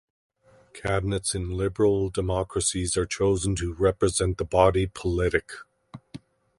[0.73, 5.51] Cabinets in liberal democracies are chosen to represent the body politic.